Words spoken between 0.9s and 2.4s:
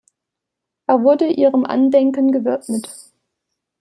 wurde ihrem Andenken